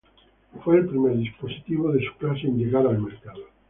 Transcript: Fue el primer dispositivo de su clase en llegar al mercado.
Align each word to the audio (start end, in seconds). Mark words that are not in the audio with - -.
Fue 0.63 0.77
el 0.77 0.87
primer 0.87 1.15
dispositivo 1.15 1.91
de 1.91 2.03
su 2.03 2.11
clase 2.17 2.47
en 2.47 2.57
llegar 2.57 2.87
al 2.87 2.99
mercado. 3.03 3.43